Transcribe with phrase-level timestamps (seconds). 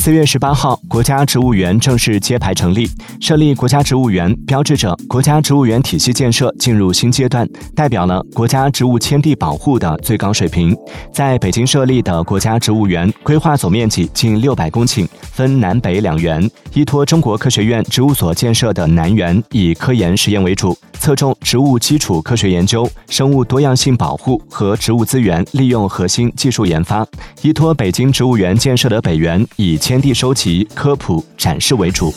[0.00, 2.88] 四月十八号，国家植物园正式揭牌成立。
[3.20, 10.74] 设立国家植物园，标志着国家植物园体系建设进入新阶段，代表了国家植物迁地保护的最高水平。
[11.12, 27.04] 在北京设立的国家植物园，规划总面积近六百公顷，分南北两园，依托中国科学院植物所建设的南园，以科研实验为主，侧重植物基础科学研究、生物多样性保护和植物资源利用核心技术研发；
[27.42, 32.14] 依托北京植物园建设的北园，以天地收集、科普、展示为主。